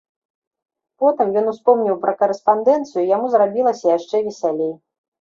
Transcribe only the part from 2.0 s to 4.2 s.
пра карэспандэнцыю, і яму зрабілася